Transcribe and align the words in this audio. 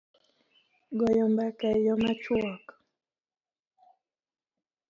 goyo 0.97 1.25
mbaka 1.33 1.65
e 1.75 1.77
yo 1.85 1.95
machuok 2.03 2.65